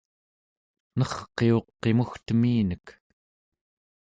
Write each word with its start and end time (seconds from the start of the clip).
nerqiuq 0.99 1.67
qimugteminek 1.81 2.85